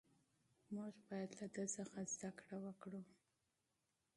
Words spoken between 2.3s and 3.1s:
کړه وکړو.